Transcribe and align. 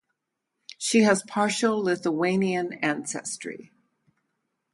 She 0.79 1.01
has 1.03 1.21
partial 1.21 1.77
Lithuanian 1.77 2.73
ancestry. 2.73 3.71